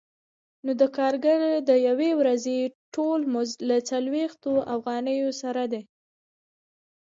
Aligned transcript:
نو 0.65 0.71
د 0.81 0.83
کارګر 0.97 1.41
د 1.69 1.71
یوې 1.87 2.11
ورځې 2.19 2.57
ټول 2.93 3.19
مزد 3.33 3.57
له 3.69 3.77
څلوېښت 3.89 4.41
افغانیو 4.75 5.29
سره 5.41 5.63
دی 5.71 5.81